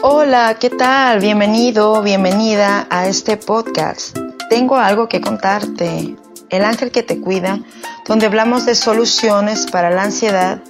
[0.00, 1.18] Hola, ¿qué tal?
[1.18, 4.16] Bienvenido, bienvenida a este podcast.
[4.48, 6.14] Tengo algo que contarte.
[6.50, 7.58] El ángel que te cuida,
[8.06, 10.62] donde hablamos de soluciones para la ansiedad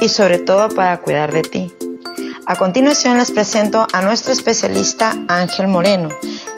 [0.00, 1.70] y sobre todo para cuidar de ti.
[2.46, 6.08] A continuación les presento a nuestro especialista Ángel Moreno.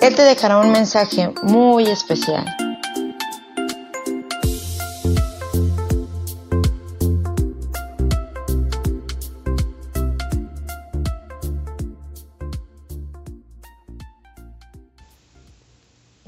[0.01, 2.47] Él te dejará un mensaje muy especial.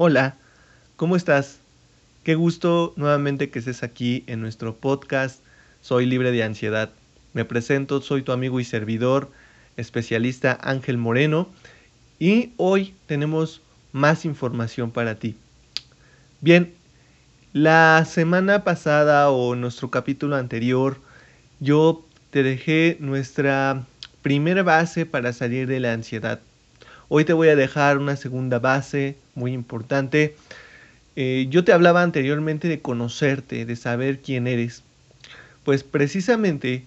[0.06, 0.36] Hola,
[0.96, 1.60] ¿cómo estás?
[2.24, 5.42] Qué gusto nuevamente que estés aquí en nuestro podcast
[5.80, 6.90] Soy libre de ansiedad.
[7.32, 9.30] Me presento, soy tu amigo y servidor,
[9.78, 11.48] especialista Ángel Moreno,
[12.18, 15.36] y hoy tenemos más información para ti.
[16.42, 16.74] Bien,
[17.54, 20.98] la semana pasada o nuestro capítulo anterior,
[21.60, 23.86] yo te dejé nuestra
[24.20, 26.40] primera base para salir de la ansiedad.
[27.08, 30.36] Hoy te voy a dejar una segunda base muy importante.
[31.16, 34.82] Eh, yo te hablaba anteriormente de conocerte, de saber quién eres.
[35.64, 36.84] Pues precisamente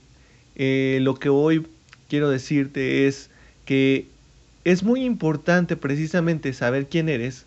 [0.55, 1.67] eh, lo que hoy
[2.09, 3.29] quiero decirte es
[3.65, 4.07] que
[4.63, 7.45] es muy importante precisamente saber quién eres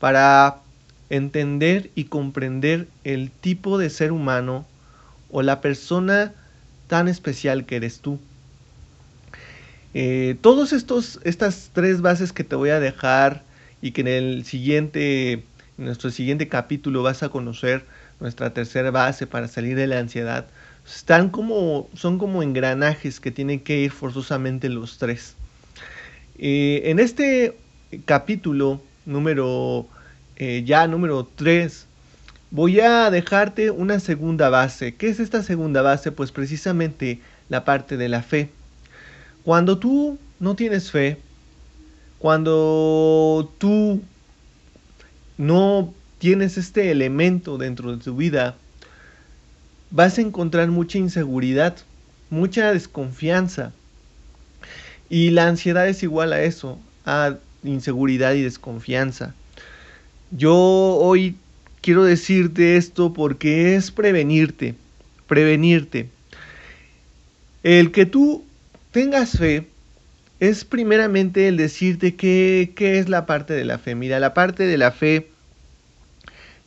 [0.00, 0.60] para
[1.10, 4.66] entender y comprender el tipo de ser humano
[5.30, 6.32] o la persona
[6.86, 8.18] tan especial que eres tú.
[9.94, 13.42] Eh, todos estos, estas tres bases que te voy a dejar
[13.80, 15.44] y que en el siguiente, en
[15.76, 17.84] nuestro siguiente capítulo vas a conocer
[18.20, 20.46] nuestra tercera base para salir de la ansiedad,
[20.86, 25.36] están como, son como engranajes que tienen que ir forzosamente los tres.
[26.38, 27.56] Eh, en este
[28.04, 29.86] capítulo número,
[30.36, 31.86] eh, ya número 3,
[32.50, 34.94] voy a dejarte una segunda base.
[34.94, 36.12] ¿Qué es esta segunda base?
[36.12, 38.50] Pues precisamente la parte de la fe.
[39.48, 41.16] Cuando tú no tienes fe,
[42.18, 44.02] cuando tú
[45.38, 48.56] no tienes este elemento dentro de tu vida,
[49.90, 51.78] vas a encontrar mucha inseguridad,
[52.28, 53.72] mucha desconfianza.
[55.08, 59.34] Y la ansiedad es igual a eso, a inseguridad y desconfianza.
[60.30, 61.36] Yo hoy
[61.80, 64.74] quiero decirte esto porque es prevenirte,
[65.26, 66.10] prevenirte.
[67.62, 68.44] El que tú
[68.90, 69.66] tengas fe
[70.40, 73.94] es primeramente el decirte qué, qué es la parte de la fe.
[73.94, 75.28] Mira, la parte de la fe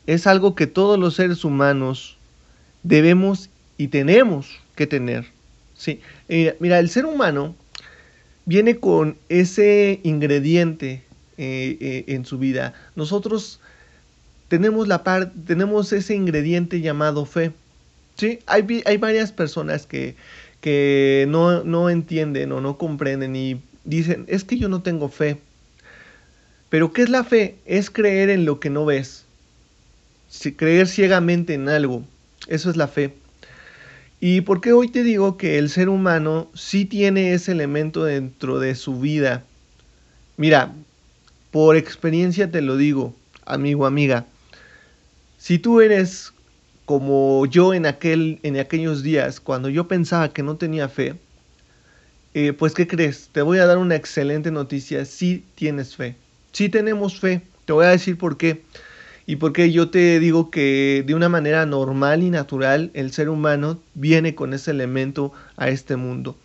[0.06, 2.16] es algo que todos los seres humanos
[2.82, 5.26] debemos y tenemos que tener.
[5.74, 6.00] Sí.
[6.28, 7.54] Eh, mira, el ser humano
[8.44, 11.02] viene con ese ingrediente
[11.38, 12.74] eh, eh, en su vida.
[12.94, 13.60] Nosotros
[14.48, 17.52] tenemos, la par tenemos ese ingrediente llamado fe.
[18.16, 18.40] ¿sí?
[18.46, 20.14] Hay, hay varias personas que,
[20.62, 25.38] que no, no entienden o no comprenden y dicen, es que yo no tengo fe.
[26.70, 27.56] Pero ¿qué es la fe?
[27.66, 29.26] Es creer en lo que no ves.
[30.56, 32.04] Creer ciegamente en algo.
[32.46, 33.12] Eso es la fe.
[34.20, 38.60] ¿Y por qué hoy te digo que el ser humano sí tiene ese elemento dentro
[38.60, 39.42] de su vida?
[40.36, 40.72] Mira,
[41.50, 44.26] por experiencia te lo digo, amigo, amiga.
[45.38, 46.32] Si tú eres
[46.84, 51.16] como yo en, aquel, en aquellos días, cuando yo pensaba que no tenía fe,
[52.34, 53.28] eh, pues ¿qué crees?
[53.32, 55.04] Te voy a dar una excelente noticia.
[55.04, 56.16] Sí tienes fe.
[56.52, 57.42] Sí tenemos fe.
[57.66, 58.62] Te voy a decir por qué.
[59.26, 63.28] Y por qué yo te digo que de una manera normal y natural el ser
[63.28, 66.36] humano viene con ese elemento a este mundo.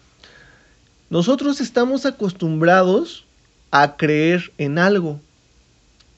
[1.09, 3.25] Nosotros estamos acostumbrados
[3.71, 5.19] a creer en algo.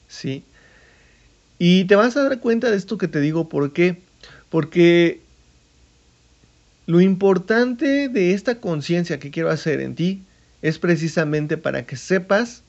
[0.08, 0.44] ¿Sí?
[1.58, 4.02] Y te vas a dar cuenta de esto que te digo, ¿por qué?
[4.50, 5.20] Porque
[6.86, 10.22] lo importante de esta conciencia que quiero hacer en ti
[10.60, 12.62] es precisamente para que sepas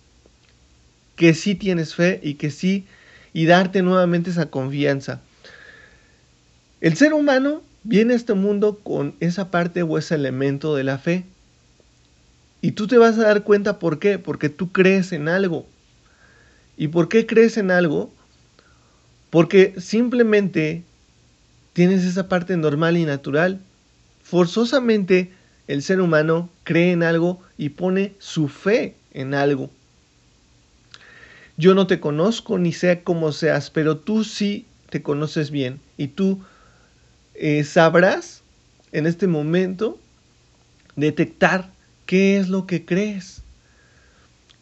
[1.16, 2.86] que sí tienes fe y que sí,
[3.34, 5.22] y darte nuevamente esa confianza.
[6.82, 10.98] El ser humano viene a este mundo con esa parte o ese elemento de la
[10.98, 11.26] fe.
[12.62, 15.66] Y tú te vas a dar cuenta por qué, porque tú crees en algo.
[16.78, 18.12] ¿Y por qué crees en algo?
[19.30, 20.84] Porque simplemente
[21.74, 23.60] tienes esa parte normal y natural.
[24.24, 25.32] Forzosamente
[25.68, 29.70] el ser humano cree en algo y pone su fe en algo.
[31.58, 36.08] Yo no te conozco ni sé cómo seas, pero tú sí te conoces bien y
[36.08, 36.42] tú
[37.36, 38.42] eh, sabrás
[38.92, 40.00] en este momento
[40.96, 41.70] detectar
[42.06, 43.42] qué es lo que crees.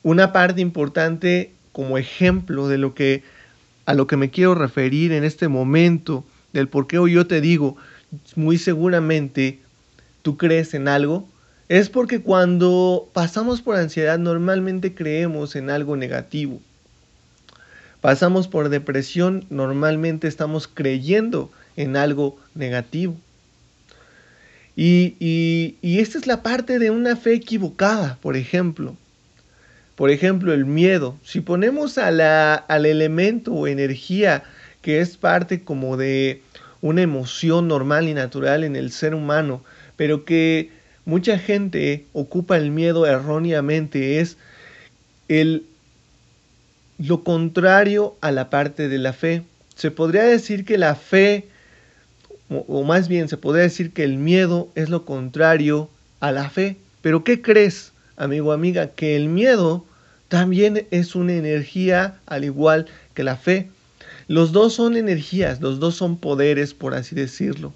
[0.03, 3.23] Una parte importante como ejemplo de lo que
[3.85, 6.23] a lo que me quiero referir en este momento
[6.53, 7.77] del por qué hoy yo te digo,
[8.35, 9.59] muy seguramente
[10.21, 11.27] tú crees en algo,
[11.67, 16.59] Es porque cuando pasamos por ansiedad normalmente creemos en algo negativo.
[18.01, 23.15] Pasamos por depresión, normalmente estamos creyendo en algo negativo.
[24.75, 25.15] Y,
[25.81, 28.95] y, esta es la parte de una fe equivocada, por ejemplo.
[29.95, 31.17] Por ejemplo, el miedo.
[31.23, 34.43] Si ponemos a la, al elemento o energía
[34.81, 36.41] que es parte como de
[36.81, 39.63] una emoción normal y natural en el ser humano,
[39.95, 40.69] pero que
[41.05, 44.37] mucha gente ocupa el miedo erróneamente, es
[45.27, 45.65] el,
[46.97, 49.43] lo contrario a la parte de la fe.
[49.75, 51.47] Se podría decir que la fe,
[52.49, 55.89] o, más bien se podría decir que el miedo es lo contrario
[56.19, 56.77] a la fe.
[57.01, 58.87] Pero ¿qué crees, amigo, amiga?
[58.87, 59.85] Que el miedo
[60.27, 63.69] también es una energía al igual que la fe.
[64.29, 67.73] Los dos son energías, los dos son poderes, por así decirlo.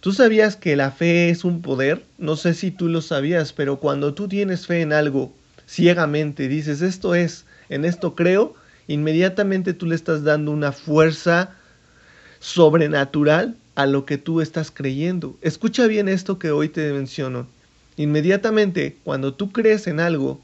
[0.00, 2.04] ¿Tú sabías que la fe es un poder?
[2.18, 5.32] No sé si tú lo sabías, pero cuando tú tienes fe en algo
[5.66, 8.54] ciegamente, dices, esto es, en esto creo,
[8.86, 11.52] inmediatamente tú le estás dando una fuerza
[12.38, 15.38] sobrenatural a lo que tú estás creyendo.
[15.40, 17.46] Escucha bien esto que hoy te menciono.
[17.96, 20.38] Inmediatamente, cuando tú crees en algo,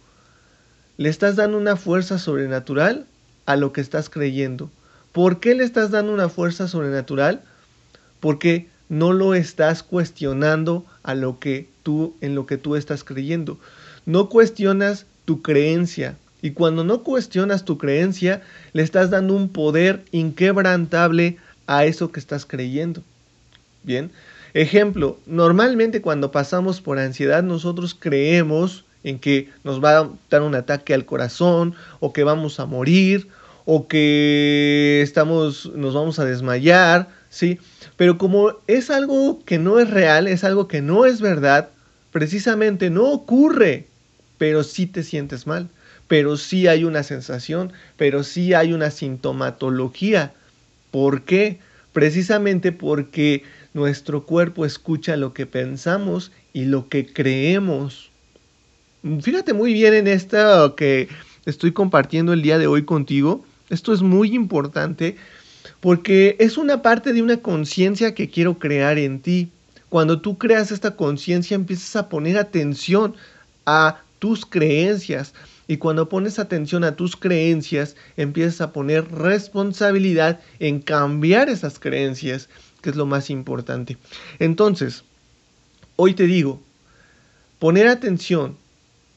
[0.97, 3.05] le estás dando una fuerza sobrenatural
[3.45, 4.71] a lo que estás creyendo.
[5.19, 7.43] ¿Por qué le estás dando una fuerza sobrenatural?
[8.21, 13.59] Porque no lo estás cuestionando a lo que tú en lo que tú estás creyendo.
[14.07, 18.43] No cuestionas tu creencia y cuando no cuestionas tu creencia,
[18.73, 23.03] le estás dando un poder inquebrantable a eso que estás creyendo.
[23.83, 24.13] Bien,
[24.55, 30.55] ejemplo, normalmente cuando pasamos por ansiedad nosotros creemos en que nos va a dar un
[30.55, 33.27] ataque al corazón o que vamos a morir
[33.71, 37.59] o que estamos, nos vamos a desmayar, ¿sí?
[37.99, 41.69] Pero como es algo que no es real, es algo que no es verdad,
[42.11, 43.87] precisamente no ocurre,
[44.39, 45.69] pero sí te sientes mal,
[46.07, 50.33] pero sí hay una sensación, pero sí hay una sintomatología.
[50.91, 51.59] ¿Por qué?
[51.93, 53.43] Precisamente porque
[53.75, 58.11] nuestro cuerpo escucha lo que pensamos y lo que creemos.
[59.21, 61.11] Fíjate muy bien en esto que
[61.45, 65.17] estoy compartiendo el día de hoy contigo, esto es muy importante
[65.81, 69.51] porque es una parte de una conciencia que quiero crear en ti.
[69.89, 73.15] Cuando tú creas esta conciencia empiezas a poner atención
[73.67, 75.35] a tus creencias.
[75.67, 82.49] Y cuando pones atención a tus creencias, empiezas a poner responsabilidad en cambiar esas creencias,
[82.81, 83.99] que es lo más importante.
[84.39, 85.05] Entonces,
[85.97, 86.61] hoy te digo,
[87.59, 88.57] poner atención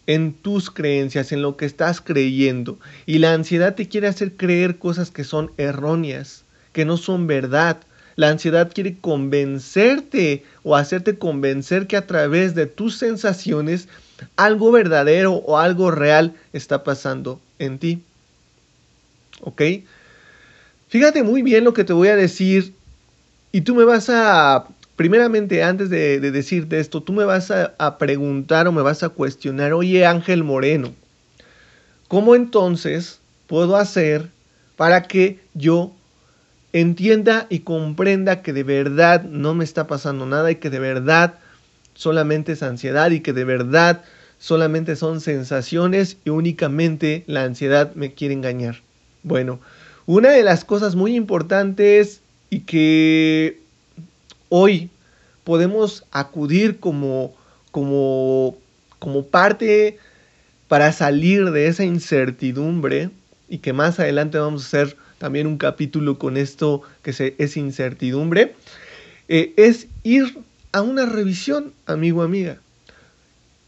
[0.07, 2.79] en tus creencias, en lo que estás creyendo.
[3.05, 6.43] Y la ansiedad te quiere hacer creer cosas que son erróneas,
[6.73, 7.77] que no son verdad.
[8.15, 13.87] La ansiedad quiere convencerte o hacerte convencer que a través de tus sensaciones
[14.35, 18.01] algo verdadero o algo real está pasando en ti.
[19.41, 19.61] ¿Ok?
[20.89, 22.73] Fíjate muy bien lo que te voy a decir
[23.51, 28.67] y tú me vas a primeramente, antes de, decirte esto, tú me vas a, preguntar
[28.67, 30.93] o me vas a cuestionar, oye Ángel Moreno,
[32.07, 34.29] ¿cómo entonces puedo hacer
[34.75, 35.91] para que yo
[36.73, 41.35] entienda y comprenda que de verdad no me está pasando nada y que de verdad
[41.93, 44.03] solamente es ansiedad y que de verdad
[44.39, 48.81] solamente son sensaciones y únicamente la ansiedad me quiere engañar?
[49.23, 49.59] Bueno,
[50.05, 53.60] una de las cosas muy importantes y que
[54.53, 54.89] hoy
[55.45, 57.33] podemos acudir como,
[57.71, 58.57] como,
[58.99, 59.97] como parte
[60.67, 63.09] para salir de esa incertidumbre
[63.49, 68.55] y que más adelante vamos a hacer también un capítulo con esto que es incertidumbre,
[69.29, 70.37] eh, es ir
[70.73, 72.59] a una revisión, amigo, amiga.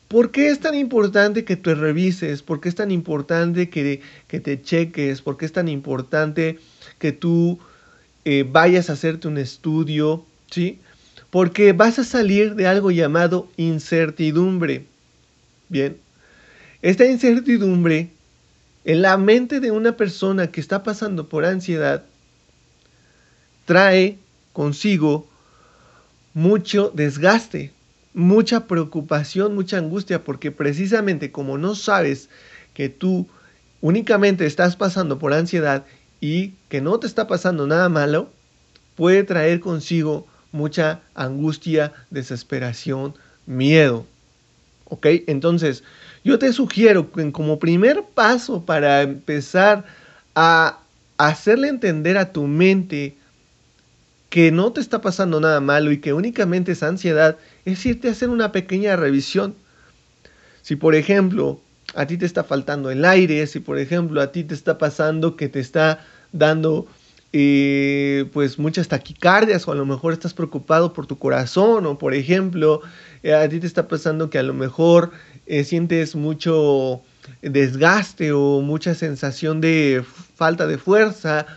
[0.09, 2.41] ¿Por qué es tan importante que te revises?
[2.41, 5.21] ¿Por qué es tan importante que, que te cheques?
[5.21, 6.59] ¿Por qué es tan importante
[6.99, 7.59] que tú
[8.25, 10.79] eh, vayas a hacerte un estudio, ¿sí?
[11.31, 14.85] Porque vas a salir de algo llamado incertidumbre.
[15.67, 15.97] Bien,
[16.83, 18.09] esta incertidumbre
[18.85, 22.03] en la mente de una persona que está pasando por ansiedad
[23.65, 24.19] trae
[24.51, 25.27] consigo
[26.33, 27.71] mucho desgaste,
[28.13, 32.29] mucha preocupación, mucha angustia, porque precisamente como no sabes
[32.73, 33.27] que tú
[33.81, 35.85] únicamente estás pasando por ansiedad
[36.21, 38.29] y que no te está pasando nada malo,
[38.95, 44.05] puede traer consigo mucha angustia, desesperación, miedo.
[44.85, 45.07] ¿Ok?
[45.27, 45.83] Entonces,
[46.23, 49.83] yo te sugiero que como primer paso para empezar
[50.35, 50.79] a
[51.17, 53.17] hacerle entender a tu mente
[54.29, 58.11] que no te está pasando nada malo y que únicamente es ansiedad, es irte a
[58.11, 59.55] hacer una pequeña revisión.
[60.61, 61.59] Si por ejemplo
[61.93, 65.35] a ti te está faltando el aire, si por ejemplo a ti te está pasando
[65.35, 66.87] que te está dando
[67.33, 72.13] eh, pues muchas taquicardias o a lo mejor estás preocupado por tu corazón o por
[72.13, 72.81] ejemplo
[73.23, 75.09] eh, a ti te está pasando que a lo mejor
[75.47, 77.01] eh, sientes mucho
[77.41, 80.03] desgaste o mucha sensación de
[80.35, 81.47] falta de fuerza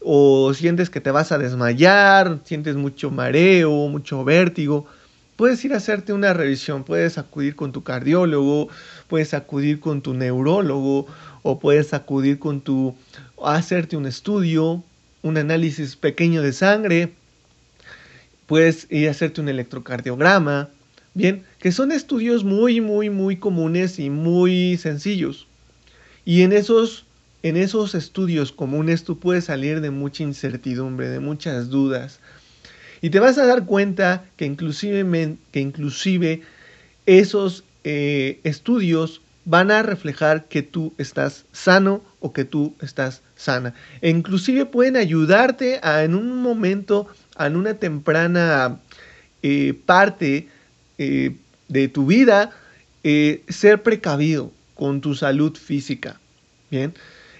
[0.00, 4.86] o sientes que te vas a desmayar, sientes mucho mareo, mucho vértigo,
[5.34, 8.68] puedes ir a hacerte una revisión, puedes acudir con tu cardiólogo,
[9.08, 11.08] puedes acudir con tu neurólogo
[11.42, 12.94] o puedes acudir con tu
[13.42, 14.84] hacerte un estudio,
[15.26, 17.12] un análisis pequeño de sangre,
[18.46, 20.68] puedes ir a hacerte un electrocardiograma,
[21.14, 25.46] bien, que son estudios muy muy muy comunes y muy sencillos.
[26.24, 27.04] Y en esos
[27.42, 32.20] en esos estudios comunes tú puedes salir de mucha incertidumbre, de muchas dudas.
[33.02, 36.42] Y te vas a dar cuenta que inclusive, que inclusive
[37.04, 43.72] esos eh, estudios van a reflejar que tú estás sano o que tú estás sana.
[44.02, 47.06] E inclusive pueden ayudarte a en un momento,
[47.38, 48.80] en una temprana
[49.42, 50.48] eh, parte
[50.98, 51.34] eh,
[51.68, 52.50] de tu vida,
[53.48, 56.20] ser precavido con tu salud física.
[56.72, 56.92] Bien,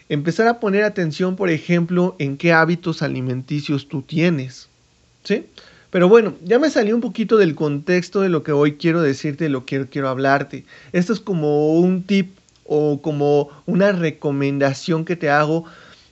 [0.09, 4.69] empezar a poner atención, por ejemplo, en qué hábitos alimenticios tú tienes.
[5.25, 5.47] ¿Sí?
[5.97, 9.45] Pero bueno, ya me salió un poquito del contexto de lo que hoy quiero decirte,
[9.45, 10.67] de lo que quiero hablarte.
[10.93, 12.37] Esto es como un tip
[12.67, 15.65] o como una recomendación que te hago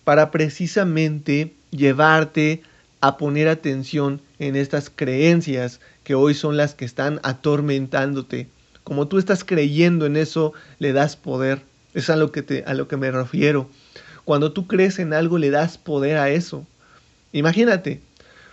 [0.04, 2.62] para precisamente llevarte
[3.02, 8.48] a poner atención en estas creencias que hoy son las que están atormentándote.
[8.84, 11.60] Como tú estás creyendo en eso, le das poder.
[11.92, 13.68] Es a lo que, te, a lo que me refiero.
[14.24, 16.66] Cuando tú crees en algo, le das poder a eso.
[17.34, 18.00] Imagínate,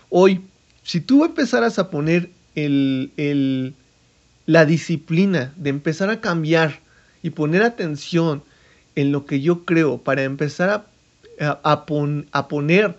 [0.09, 0.41] hoy,
[0.83, 3.75] si tú empezaras a poner el, el,
[4.45, 6.79] la disciplina de empezar a cambiar
[7.23, 8.43] y poner atención
[8.95, 10.69] en lo que yo creo para empezar
[11.39, 11.85] a, a,
[12.31, 12.97] a poner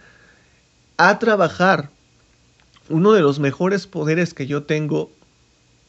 [0.97, 1.91] a trabajar
[2.89, 5.11] uno de los mejores poderes que yo tengo,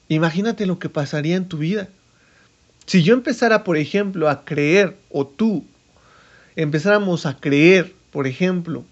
[0.07, 1.89] imagínate lo que pasaría en tu vida.
[2.85, 5.65] Si yo empezara, por ejemplo, a creer, o tú
[6.55, 8.83] empezáramos a creer, por ejemplo,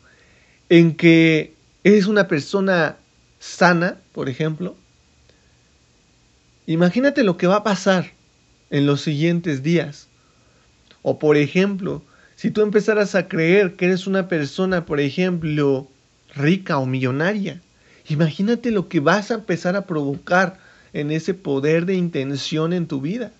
[0.70, 1.53] en que
[1.84, 2.98] eres una persona
[3.40, 4.76] sana, por ejemplo,
[6.68, 8.12] imagínate lo que va a pasar
[8.70, 10.08] en los siguientes días.
[11.02, 12.04] O por ejemplo,
[12.36, 15.88] si tú empezaras a creer que eres una persona, por ejemplo,
[16.36, 17.62] rica o millonaria,
[18.08, 20.60] imagínate lo que vas a empezar a provocar
[20.94, 23.32] en ese poder de intención en tu vida.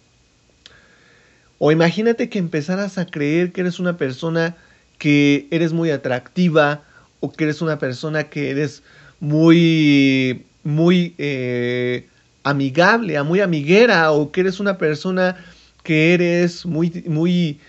[1.60, 4.56] O imagínate que empezaras a creer que eres una persona
[4.98, 6.84] que eres muy atractiva
[7.22, 8.84] o que eres una persona que eres
[9.22, 12.08] muy, muy eh,
[12.44, 15.38] amigable, muy amiguera o que eres una persona
[15.84, 17.60] que eres muy, muy,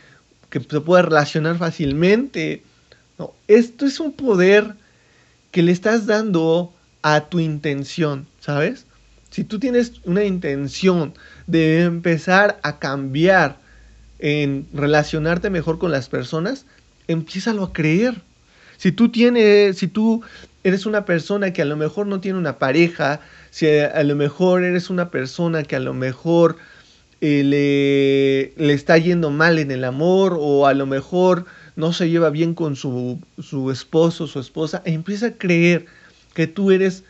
[0.50, 2.62] que se puede relacionar fácilmente.
[3.18, 4.74] No, esto es un poder
[5.50, 8.86] que le estás dando a tu intención, ¿sabes?
[9.30, 11.14] Si tú tienes una intención
[11.46, 13.58] de empezar a cambiar
[14.18, 16.66] en relacionarte mejor con las personas,
[17.08, 18.22] empiézalo a creer.
[18.82, 20.22] Si tú tienes, si tú
[20.64, 23.20] eres una persona que a lo mejor no tiene una pareja,
[23.52, 26.56] si a, lo mejor eres una persona que a lo mejor
[27.20, 31.46] eh, le, le, está yendo mal en el amor o a lo mejor
[31.76, 35.86] no se lleva bien con su, su esposo, su esposa, empieza a creer
[36.34, 37.04] que tú eres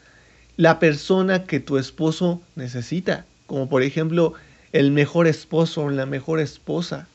[0.58, 3.24] la persona que tu esposo necesita.
[3.46, 4.34] Como por ejemplo,
[4.72, 7.08] el mejor esposo o la mejor esposa.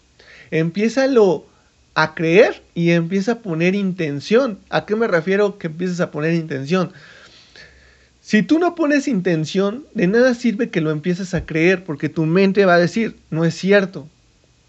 [0.50, 1.46] Empiézalo
[1.98, 4.60] a creer y empieza a poner intención.
[4.70, 6.94] ¿A qué me refiero que empieces a poner intención?
[8.22, 12.28] Si tú no pones intención, de nada sirve que lo empieces a creer, porque tu
[12.28, 14.08] mente va a decir, no es cierto,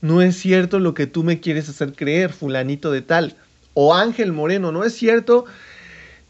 [0.00, 3.36] no es cierto lo que tú me quieres hacer creer, fulanito de tal,
[3.74, 5.44] o Ángel Moreno, no es cierto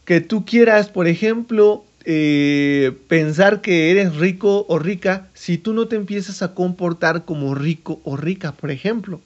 [0.03, 5.87] que tú quieras, por ejemplo, eh, pensar que eres rico o rica si tú no
[5.87, 9.21] te empiezas a comportar como rico o rica, por ejemplo.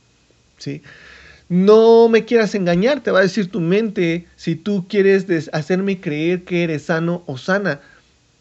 [0.59, 0.83] ¿sí?
[1.53, 6.45] No me quieras engañar, te va a decir tu mente si tú quieres hacerme creer
[6.45, 7.79] que eres sano o sana.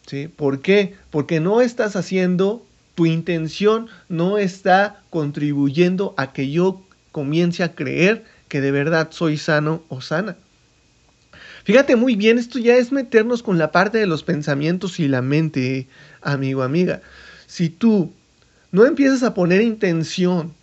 [0.07, 0.27] ¿sí?
[0.27, 0.95] ¿Por qué?
[1.11, 2.65] Porque no estás haciendo,
[2.95, 9.37] tu intención no está contribuyendo a que yo comience a creer que de verdad soy
[9.37, 10.35] sano o sana.
[11.65, 15.21] Fíjate muy bien, esto ya es meternos con la parte de los pensamientos y la
[15.21, 15.87] mente,
[16.23, 17.03] amigo, amiga.
[17.45, 18.11] Si tú
[18.71, 20.55] no empiezas a poner intención,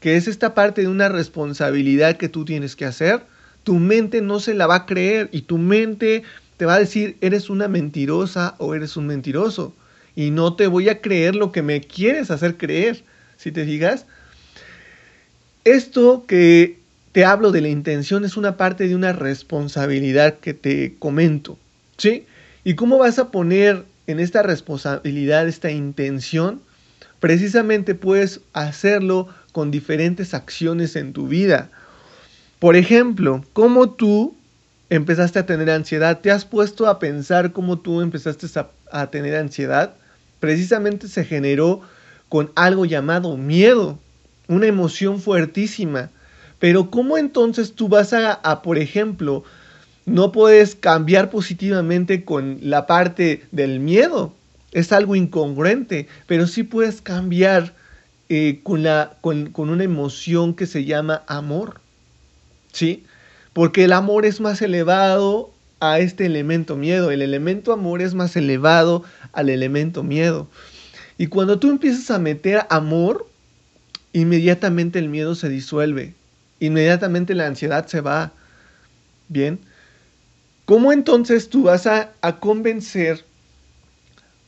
[0.00, 3.22] que es esta parte de una responsabilidad que tú tienes que hacer,
[3.64, 6.22] tu mente no se la va a creer y tu mente
[6.56, 9.74] te va a decir, eres una mentirosa o eres un mentiroso.
[10.16, 13.04] Y no te voy a creer lo que me quieres hacer creer,
[13.36, 14.06] si te fijas.
[15.64, 16.78] Esto que
[17.12, 21.58] te hablo de la intención es una parte de una responsabilidad que te comento,
[21.96, 22.26] ¿sí?
[22.64, 26.60] ¿Y cómo vas a poner en esta responsabilidad, esta intención?
[27.20, 29.28] Precisamente puedes hacerlo
[29.58, 31.68] con diferentes acciones en tu vida.
[32.60, 34.36] Por ejemplo, ¿cómo tú
[34.88, 36.20] empezaste a tener ansiedad?
[36.20, 38.46] ¿Te has puesto a pensar cómo tú empezaste
[38.92, 39.94] a, tener ansiedad?
[40.38, 41.80] Precisamente se generó
[42.28, 43.98] con algo llamado miedo,
[44.46, 46.08] una emoción fuertísima.
[46.60, 49.42] Pero ¿cómo entonces tú vas a, a, por ejemplo,
[50.06, 54.32] no puedes cambiar positivamente con la parte del miedo?
[54.70, 57.74] Es algo incongruente, pero sí puedes cambiar
[58.28, 61.80] eh, con, la, con, con una emoción que se llama amor.
[62.72, 63.04] ¿Sí?
[63.52, 67.10] Porque el amor es más elevado a este elemento miedo.
[67.10, 70.48] El elemento amor es más elevado al elemento miedo.
[71.16, 73.28] Y cuando tú empiezas a meter amor,
[74.12, 76.14] inmediatamente el miedo se disuelve.
[76.60, 78.32] Inmediatamente la ansiedad se va.
[79.28, 79.58] Bien.
[80.64, 83.24] ¿Cómo entonces tú vas a, a convencer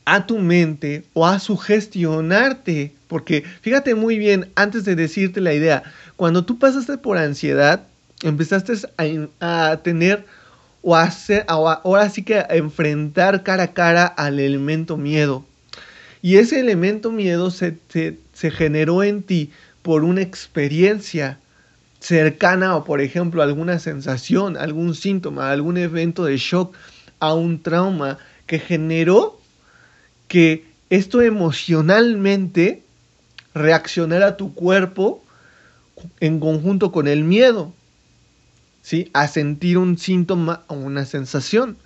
[0.05, 2.93] a tu mente o a sugestionarte?
[3.11, 5.83] Porque fíjate muy bien, antes de decirte la idea,
[6.15, 7.83] cuando tú pasaste por ansiedad,
[8.23, 8.71] empezaste
[9.41, 10.23] a, tener
[10.81, 15.45] o a hacer, ahora sí que a enfrentar cara a cara al elemento miedo.
[16.21, 19.51] Y ese elemento miedo se, se, se generó en ti
[19.81, 21.37] por una experiencia
[21.99, 26.73] cercana o por ejemplo alguna sensación, algún síntoma, algún evento de shock,
[27.19, 29.37] a un trauma que generó
[30.29, 32.83] que esto emocionalmente
[33.53, 35.23] reaccionara a tu cuerpo
[36.19, 37.73] en conjunto con el miedo,
[38.81, 39.09] ¿sí?
[39.13, 41.77] A sentir un síntoma o una sensación,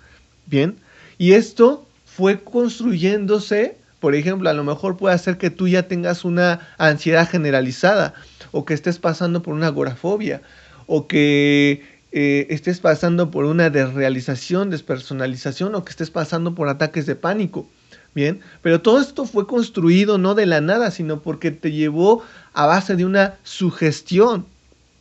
[0.46, 0.76] ¿bien?
[1.18, 6.24] Y esto fue construyéndose, por ejemplo, a lo mejor puede hacer que tú ya tengas
[6.24, 8.14] una ansiedad generalizada,
[8.52, 10.42] o que estés pasando por una agorafobia,
[10.86, 17.04] o que eh, estés pasando por una desrealización, despersonalización, o que estés pasando por ataques
[17.06, 17.68] de pánico.
[18.16, 22.22] Bien, pero todo esto fue construido no de la nada, sino porque te llevó
[22.54, 24.46] a base de una sugestión,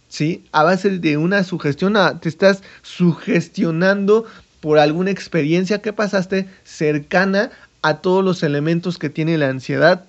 [0.10, 0.44] ¿sí?
[0.52, 4.26] A base de una sugestión, te estás sugestionando
[4.60, 7.52] por alguna experiencia que pasaste cercana
[7.82, 10.04] a todos los elementos que tiene la ansiedad.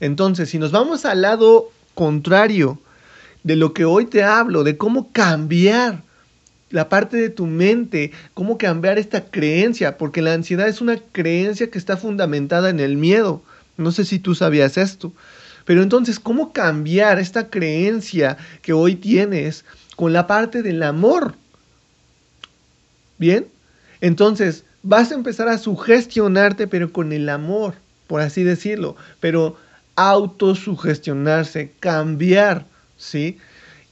[0.00, 2.78] Entonces, si nos vamos al lado contrario
[3.42, 6.02] de lo que hoy te hablo, de cómo cambiar
[6.72, 11.70] la parte de tu mente, cómo cambiar esta creencia, porque la ansiedad es una creencia
[11.70, 13.42] que está fundamentada en el miedo.
[13.76, 15.12] No sé si tú sabías esto.
[15.64, 21.34] Pero entonces, ¿cómo cambiar esta creencia que hoy tienes con la parte del amor?
[23.18, 23.46] ¿Bien?
[24.00, 27.74] Entonces, vas a empezar a sugestionarte, pero con el amor,
[28.08, 28.96] por así decirlo.
[29.20, 29.56] Pero
[29.94, 33.38] autosugestionarse, cambiar, ¿sí?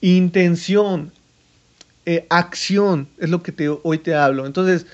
[0.00, 1.12] Intención,
[2.06, 4.46] eh, acción, es lo que te, hoy te hablo.
[4.46, 4.86] Entonces,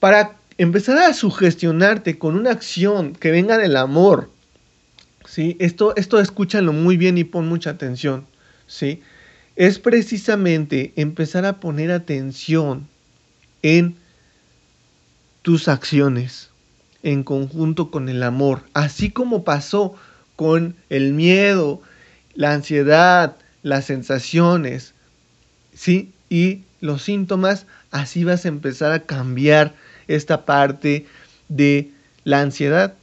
[0.00, 4.30] para empezar a sugestionarte con una acción que venga del amor,
[5.26, 5.56] ¿sí?
[5.60, 8.26] Esto, esto escúchalo muy bien y pon mucha atención,
[8.66, 9.02] ¿sí?
[9.56, 12.88] Es precisamente empezar a poner atención
[13.62, 13.96] en
[15.42, 16.50] tus acciones
[17.04, 19.94] en conjunto con el amor, así como pasó
[20.36, 21.82] con el miedo,
[22.34, 24.94] la ansiedad, las sensaciones,
[25.74, 26.12] ¿sí?
[26.28, 29.74] Y los síntomas, así vas a empezar a cambiar
[30.08, 31.06] esta parte
[31.48, 31.90] de
[32.24, 32.94] la ansiedad.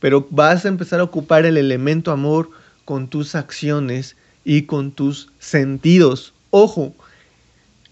[0.00, 2.50] Pero vas a empezar a ocupar el elemento amor
[2.84, 6.34] con tus acciones y con tus sentidos.
[6.50, 6.94] Ojo,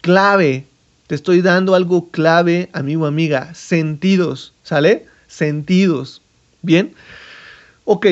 [0.03, 0.67] clave,
[1.07, 5.07] te estoy dando algo clave, amigo, amiga, sentidos, ¿sale?
[5.27, 6.21] Sentidos.
[6.61, 6.95] ¿Bien?
[7.85, 8.07] Ok,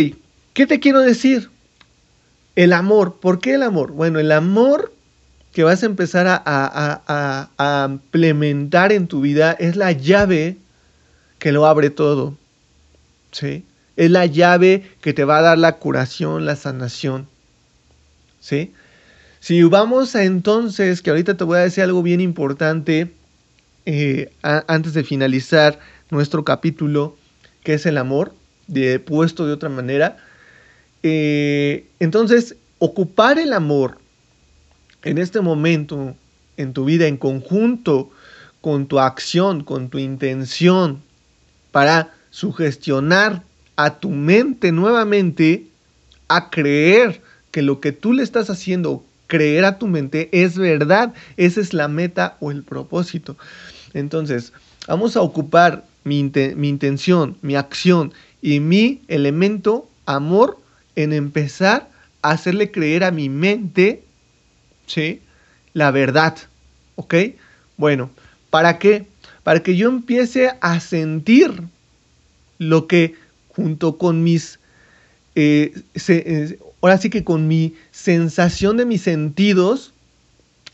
[0.55, 1.51] ¿qué te quiero decir?
[2.57, 3.93] El amor, ¿por qué el amor?
[3.93, 4.93] Bueno, el amor
[5.53, 10.57] que vas a empezar a, implementar en tu vida es la llave
[11.39, 12.37] que lo abre todo.
[13.33, 13.65] ¿Sí?
[13.97, 17.27] Es la llave que te va a dar la curación, la sanación.
[18.41, 18.73] ¿Sí?
[19.41, 23.11] Si vamos a entonces, que ahorita te voy a decir algo bien importante
[23.87, 25.79] eh, antes de finalizar
[26.11, 27.17] nuestro capítulo,
[27.65, 28.35] que es el amor,
[28.67, 30.19] de, puesto de otra manera.
[31.03, 34.00] Eh, entonces, ocupar el amor
[35.03, 36.15] en este momento
[36.57, 38.11] en tu vida en conjunto
[38.61, 41.01] con tu acción, con tu intención
[41.73, 43.43] para sugestionar
[43.77, 45.67] a tu mente nuevamente
[46.29, 51.15] a creer que lo que tú le estás haciendo, creer a tu mente es verdad,
[51.37, 53.37] esa es la meta o el propósito.
[53.95, 54.53] Entonces,
[54.87, 60.59] vamos a ocupar mi, mi intención, mi acción y mi elemento amor
[60.97, 61.89] en empezar
[62.23, 64.03] a hacerle creer a mi mente,
[64.91, 65.21] ¿sí?
[65.73, 66.37] La verdad,
[66.97, 67.15] ¿ok?
[67.77, 68.11] Bueno,
[68.51, 69.07] ¿para qué?
[69.43, 71.63] Para que yo empiece a sentir
[72.59, 73.15] lo que
[73.49, 74.59] junto con mis,
[75.35, 75.73] eh,
[76.09, 79.95] eh, ahora sí que con mi sensación de mis sentidos,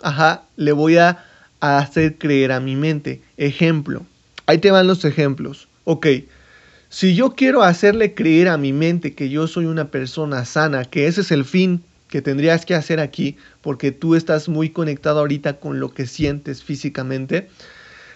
[0.00, 1.24] ajá, le voy a,
[1.60, 3.20] a hacer creer a mi mente.
[3.36, 4.04] Ejemplo,
[4.46, 5.68] ahí te van los ejemplos.
[5.84, 6.06] Ok,
[6.88, 11.06] si yo quiero hacerle creer a mi mente que yo soy una persona sana, que
[11.06, 11.82] ese es el fin
[12.16, 16.62] que tendrías que hacer aquí, porque tú estás muy conectado ahorita con lo que sientes
[16.62, 17.50] físicamente,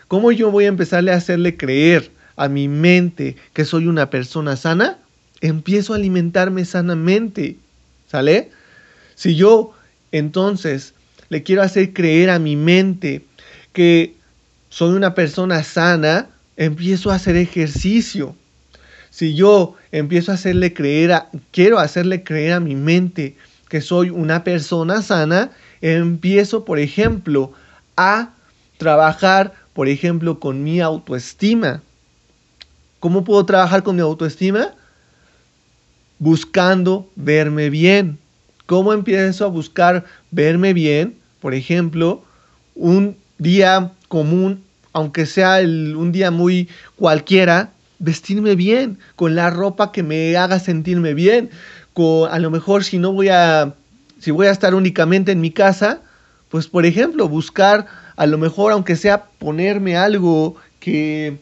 [0.09, 4.57] ¿cómo yo voy a empezarle a hacerle creer a mi mente que soy una persona
[4.57, 4.97] sana?
[5.43, 7.59] Empiezo a alimentarme sanamente,
[8.11, 8.49] ¿sale?
[9.17, 9.75] Si yo
[10.13, 10.95] entonces
[11.29, 13.23] le quiero hacer creer a mi mente
[13.75, 14.15] que
[14.71, 18.35] soy una persona sana, empiezo a hacer ejercicio.
[19.11, 23.37] Si yo empiezo a hacerle creer a, quiero hacerle creer a mi mente
[23.71, 27.53] que soy una persona sana, empiezo, por ejemplo,
[27.97, 28.31] a
[28.79, 31.81] trabajar, por ejemplo, con mi autoestima.
[32.99, 34.75] ¿Cómo puedo trabajar con mi autoestima?
[36.19, 38.19] Buscando verme bien.
[38.67, 41.17] ¿Cómo empiezo a buscar verme bien?
[41.41, 42.25] Por ejemplo,
[42.75, 50.03] un día común, aunque sea un día muy cualquiera, vestirme bien, con la ropa que
[50.03, 51.51] me haga sentirme bien,
[52.31, 53.74] a lo mejor si no voy a
[54.18, 56.00] si voy a estar únicamente en mi casa,
[56.50, 61.38] pues por ejemplo, buscar a lo mejor aunque sea ponerme algo que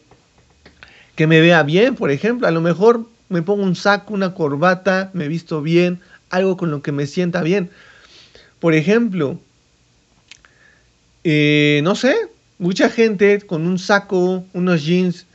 [1.15, 5.11] que me vea bien, por ejemplo, a lo mejor me pongo un saco, una corbata,
[5.13, 7.69] me visto bien, algo con lo que me sienta bien.
[8.59, 9.37] Por ejemplo,
[11.23, 12.15] eh, no sé,
[12.57, 15.25] mucha gente con un saco, unos jeans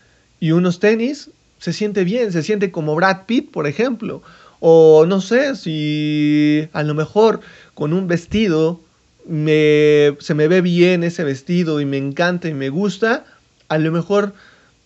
[0.40, 4.22] y unos tenis se siente bien, se siente como Brad Pitt, por ejemplo.
[4.60, 7.40] O no sé, si a lo mejor
[7.74, 8.80] con un vestido
[9.26, 13.24] me, se me ve bien ese vestido y me encanta y me gusta,
[13.68, 14.34] a lo mejor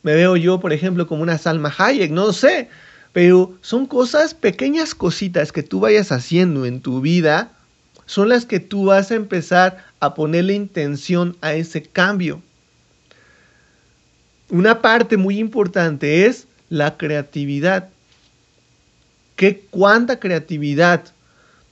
[0.03, 2.69] me veo yo, por ejemplo, como una Salma Hayek, no sé.
[3.13, 7.53] Pero son cosas, pequeñas cositas que tú vayas haciendo en tu vida,
[8.07, 12.43] son las que tú vas a empezar a ponerle intención a ese cambio
[14.51, 17.91] una parte muy importante es la creatividad.
[19.39, 21.05] ¿Qué cuánta creatividad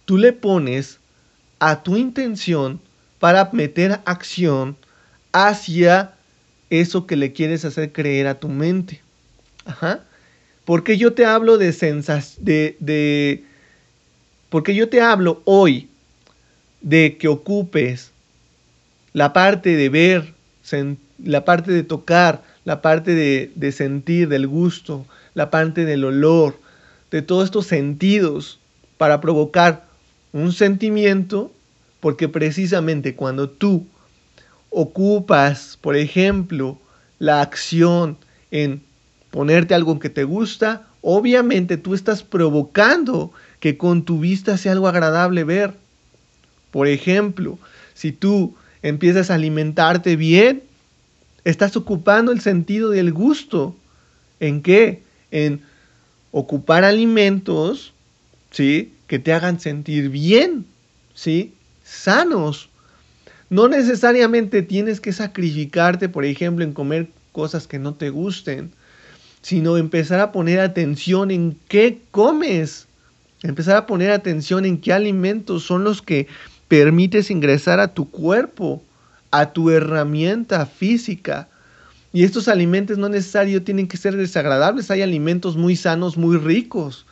[0.04, 1.00] tú le pones
[1.58, 2.80] a tu intención
[3.18, 4.76] para meter acción
[5.32, 6.12] hacia
[6.70, 9.00] eso que le quieres hacer creer a tu mente?
[9.64, 10.04] Ajá.
[10.64, 13.44] Porque yo te hablo de sensación, de, de,
[14.48, 15.88] porque yo te hablo hoy
[16.82, 18.12] de que ocupes
[19.12, 20.34] la parte de ver,
[21.18, 26.60] la parte de tocar, la parte de, sentir, del gusto, la parte del olor,
[27.16, 28.60] de todos estos sentidos
[28.98, 29.86] para provocar
[30.32, 31.50] un sentimiento,
[32.00, 33.86] porque precisamente cuando tú
[34.70, 36.78] ocupas, por ejemplo,
[37.18, 38.18] la acción
[38.50, 38.82] en
[39.30, 44.88] ponerte algo que te gusta, obviamente tú estás provocando que con tu vista sea algo
[44.88, 45.74] agradable ver.
[46.70, 47.58] Por ejemplo,
[47.94, 50.62] si tú empiezas a alimentarte bien,
[51.46, 53.76] Estás ocupando el sentido del gusto.
[54.40, 55.04] ¿En qué?
[55.30, 55.62] En
[56.38, 57.94] ocupar alimentos,
[58.50, 58.92] ¿sí?
[59.06, 60.66] Que te hagan sentir bien,
[61.14, 61.54] ¿sí?
[61.82, 62.68] Sanos.
[63.48, 68.70] No necesariamente tienes que sacrificarte, por ejemplo, en comer cosas que no te gusten,
[69.40, 72.86] sino empezar a poner atención en qué comes.
[73.42, 76.26] Empezar a poner atención en qué alimentos son los que
[76.68, 78.82] permites ingresar a tu cuerpo
[79.30, 81.48] a tu herramienta física.
[82.16, 87.04] Y estos alimentos no necesariamente tienen que ser desagradables, hay alimentos muy sanos, muy ricos.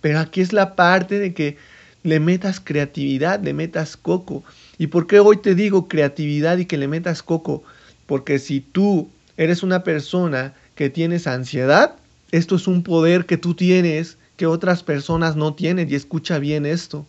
[0.00, 1.56] Pero aquí es la parte de que
[2.04, 4.44] le metas creatividad, le metas coco.
[4.78, 7.64] ¿Y por qué hoy te digo creatividad y que le metas coco?
[8.06, 11.96] Porque si tú eres una persona que tienes ansiedad,
[12.30, 15.90] esto es un poder que tú tienes que otras personas no tienen.
[15.90, 17.04] Y escucha bien esto.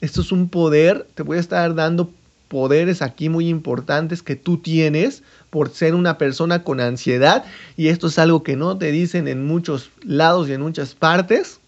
[0.00, 2.10] Esto es un poder, te voy a estar dando
[2.48, 7.44] poderes aquí muy importantes que tú tienes por ser una persona con ansiedad
[7.76, 11.58] y esto es algo que no te dicen en muchos lados y en muchas partes.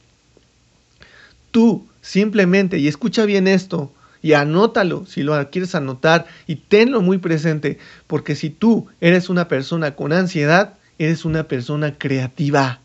[1.51, 3.93] Tú simplemente, y escucha bien esto,
[4.23, 9.49] y anótalo si lo quieres anotar y tenlo muy presente, porque si tú eres una
[9.49, 12.79] persona con ansiedad, eres una persona creativa.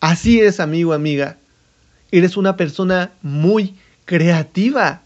[0.00, 1.38] Así es, amigo, amiga.
[2.10, 5.00] Eres una persona muy creativa.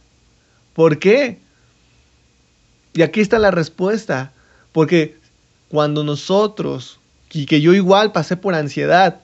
[0.75, 1.39] ¿Por qué?
[2.97, 4.33] Y aquí está la respuesta.
[4.73, 5.17] Porque
[5.69, 6.99] cuando nosotros,
[7.33, 9.21] y que yo igual pasé por ansiedad,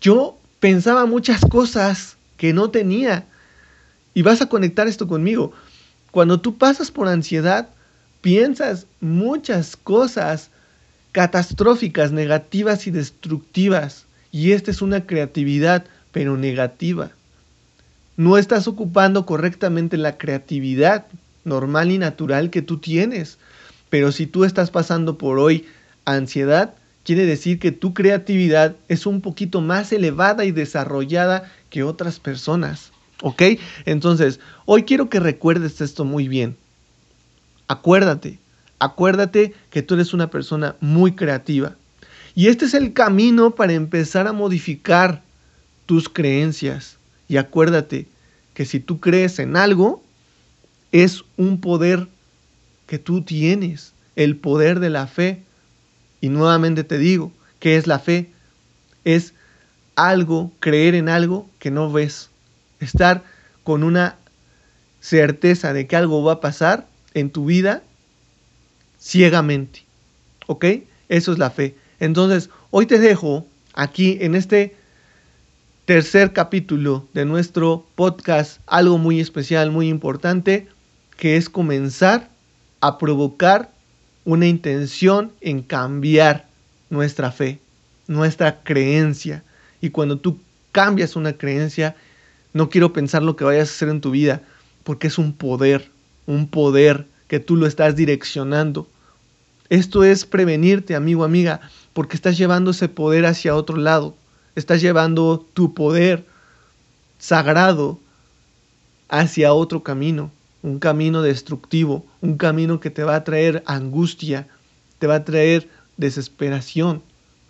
[0.00, 3.24] yo pensaba muchas cosas que no tenía.
[4.12, 5.52] Y vas a conectar esto conmigo.
[6.10, 7.68] Cuando tú pasas por ansiedad,
[8.20, 10.50] piensas muchas cosas
[11.12, 14.04] catastróficas, negativas y destructivas.
[14.30, 17.10] Y esta es una creatividad, pero negativa.
[18.16, 21.06] No estás ocupando correctamente la creatividad
[21.44, 23.38] normal y natural que tú tienes.
[23.90, 25.66] Pero si tú estás pasando por hoy
[26.04, 32.18] ansiedad, quiere decir que tu creatividad es un poquito más elevada y desarrollada que otras
[32.18, 32.92] personas.
[33.22, 33.42] ¿Ok?
[33.84, 36.56] Entonces, hoy quiero que recuerdes esto muy bien.
[37.68, 38.38] Acuérdate,
[38.78, 41.76] acuérdate que tú eres una persona muy creativa.
[42.34, 45.22] Y este es el camino para empezar a modificar
[45.86, 46.98] tus creencias.
[47.28, 48.06] Y acuérdate
[48.54, 50.03] que si tú crees en algo,
[50.94, 52.06] es un poder
[52.86, 55.42] que tú tienes, el poder de la fe.
[56.20, 58.30] Y nuevamente te digo, ¿qué es la fe?
[59.04, 59.34] Es
[59.96, 62.30] algo, creer en algo que no ves.
[62.78, 63.24] Estar
[63.64, 64.14] con una
[65.00, 67.82] certeza de que algo va a pasar en tu vida
[69.00, 69.84] ciegamente.
[70.46, 70.64] ¿Ok?
[71.08, 71.74] Eso es la fe.
[71.98, 74.76] Entonces, hoy te dejo aquí en este
[75.86, 80.68] tercer capítulo de nuestro podcast algo muy especial, muy importante,
[81.16, 82.28] que es comenzar
[82.80, 83.70] a provocar
[84.24, 86.46] una intención en cambiar
[86.90, 87.60] nuestra fe,
[88.06, 89.42] nuestra creencia.
[89.80, 90.38] Y cuando tú
[90.72, 91.96] cambias una creencia,
[92.52, 94.42] no quiero pensar lo que vayas a hacer en tu vida,
[94.82, 95.90] porque es un poder,
[96.26, 98.88] un poder que tú lo estás direccionando.
[99.68, 101.60] Esto es prevenirte, amigo, amiga,
[101.92, 104.14] porque estás llevando ese poder hacia otro lado.
[104.56, 106.24] Estás llevando tu poder
[107.18, 107.98] sagrado
[109.08, 110.30] hacia otro camino
[110.64, 114.48] un camino destructivo, un camino que te va a traer angustia,
[114.98, 117.02] te va a traer desesperación.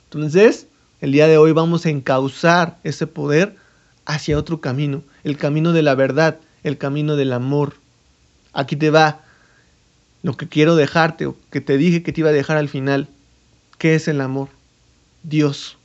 [0.07, 0.66] Entonces,
[1.00, 3.55] el día de hoy vamos a encauzar ese poder
[4.05, 7.74] hacia otro camino, el camino de la verdad, el camino del amor.
[8.53, 9.20] Aquí te va
[10.24, 13.07] lo que quiero dejarte o que te dije que te iba a dejar al final.
[13.79, 14.48] ¿Qué es el amor?
[15.22, 15.79] Dios.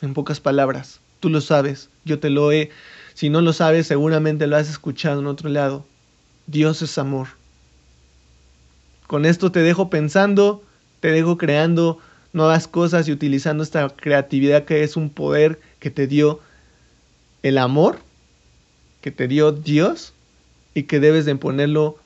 [0.00, 2.70] En pocas palabras, tú lo sabes, yo te lo he,
[3.12, 5.84] si no lo sabes, seguramente lo has escuchado en otro lado.
[6.46, 7.28] Dios es amor.
[9.06, 10.62] Con esto te dejo pensando,
[11.00, 11.98] te dejo creando
[12.32, 16.40] nuevas cosas y utilizando esta creatividad que es un poder que te dio
[17.42, 17.98] el amor,
[19.00, 20.14] que te dio Dios
[20.74, 21.98] y que debes de ponerlo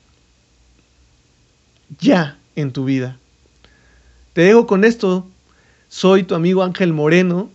[1.99, 3.17] ya en tu vida.
[4.33, 5.27] Te dejo con esto.
[5.89, 7.49] Soy tu amigo Ángel Moreno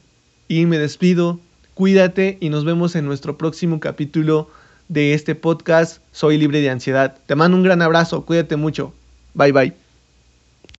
[0.48, 1.38] y me despido.
[1.74, 4.48] Cuídate y nos vemos en nuestro próximo capítulo
[4.92, 7.16] de este podcast Soy libre de ansiedad.
[7.26, 8.92] Te mando un gran abrazo, cuídate mucho.
[9.34, 9.81] Bye bye.